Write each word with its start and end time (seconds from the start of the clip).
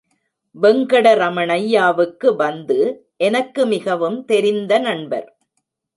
வெங்கடரமணய்யாவுக்கு 0.55 2.29
பந்து 2.35 2.79
எனக்கு 3.17 3.65
மிகவும் 3.65 4.19
தெரிந்த 4.25 4.79
நண்பர். 4.79 5.27